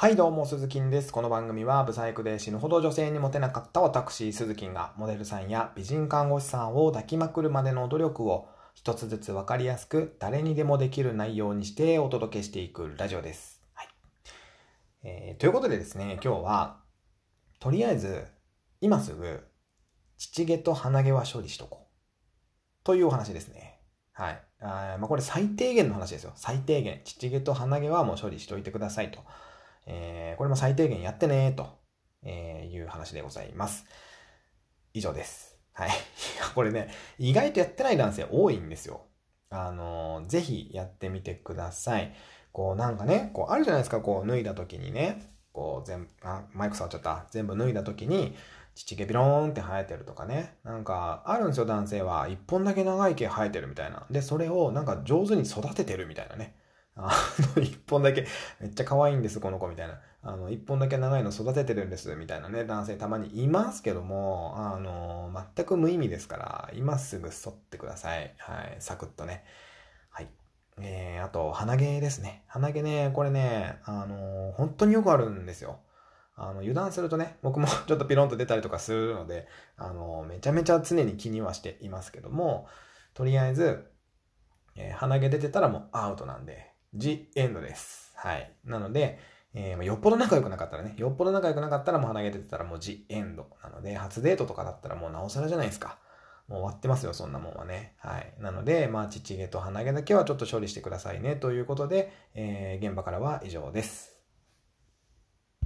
[0.00, 1.12] はいどうも、鈴木です。
[1.12, 13.62] この番組は、ブサイクで死ぬほど女性にモテなかった私、鈴木が、モデルさんや美人看護師さんを抱きまくるまでの努力を、一つずつわかりやすく、誰にでもできる内容にしてお届けしていくラジオです。
[13.74, 13.88] はい。
[15.02, 16.80] えー、ということでですね、今日は、
[17.58, 18.24] とりあえず、
[18.80, 19.46] 今すぐ、
[20.16, 22.84] 乳毛と鼻毛は処理しとこう。
[22.84, 23.82] というお話ですね。
[24.12, 24.42] はい。
[24.62, 26.32] あまあ、これ最低限の話ですよ。
[26.36, 27.02] 最低限。
[27.04, 29.20] 乳毛と鼻毛はもう処理しといてくださいと。
[29.86, 31.68] えー、これも最低限やってねと、
[32.22, 33.84] えいう話でございます。
[34.92, 35.56] 以上です。
[35.72, 35.90] はい。
[36.54, 36.88] これね、
[37.18, 39.02] 意外とやってない男性多いんですよ。
[39.50, 42.14] あのー、ぜひやってみてください。
[42.52, 47.26] こうなんかね、こうあるじゃないですか、こう脱いだ時にね、こう全部、あ、マイク触っちゃった。
[47.30, 48.36] 全部脱いだ時に、
[48.74, 50.56] 乳毛ビローンって生えてるとかね。
[50.64, 52.28] なんか、あるんですよ、男性は。
[52.28, 54.06] 一本だけ長い毛生えてるみたいな。
[54.10, 56.56] で、それをなんか上手に育ててるみたいなね。
[56.96, 57.12] あ
[57.56, 58.26] の、 一本だけ、
[58.60, 60.00] めっちゃ可愛いんです、この子、みたいな。
[60.22, 68.34] あの、一本だけ長いの育ててるんです、みたいなね、男性たまにいますけども、あの、全く無意味ですから、今すぐ剃ってください。
[68.38, 69.44] はい、サクッとね。
[70.10, 70.28] はい。
[70.80, 72.44] えー、あと、鼻毛ですね。
[72.48, 75.80] 鼻毛ね、これね、あの、本当によくあるんですよ。
[76.36, 79.46] あの、油断するとね、僕も ちょっとピロンと出たりとかするので、
[79.76, 82.66] あの、めちゃめちゃ常に気にはしていますけども、
[83.14, 83.90] とりあえず、
[84.76, 88.12] えー、鼻毛出てたらもうアウトなんで、ジエンドです。
[88.16, 88.52] はい。
[88.64, 89.18] なので、
[89.54, 93.48] えー、よっぽど仲良くなかったらね、よっぽど仲良くなかったらもう鼻毛出てたらもうジエンド。
[93.62, 95.98] なので、初デートとかだったらもうなおさらじゃないですか。
[96.48, 97.94] もう終わってますよ、そんなもんはね。
[97.98, 98.34] はい。
[98.40, 101.36] なので、まあ、乳毛と鼻毛だけはちょっと処理してくださいね。
[101.36, 104.19] ということで、えー、現場からは以上です。